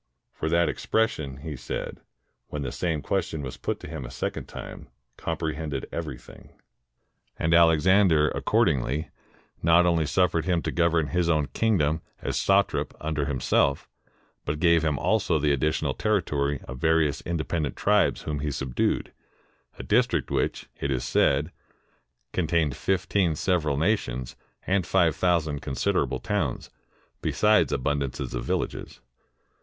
[0.33, 1.99] For that expression, he said,
[2.47, 6.49] when the same question was put to him a second time, comprehended everything.
[7.37, 9.11] And Alexander, accordingly,
[9.61, 13.87] not only suffered him to govern his own kingdom as satrap under himself,
[14.43, 19.13] but gave him also the additional territory of various independent tribes whom he subdued,
[19.77, 21.51] a district which, it is said,
[22.33, 26.71] con tained fifteen several nations, and five thousand consid erable towns,
[27.21, 28.99] besides abundance of villages.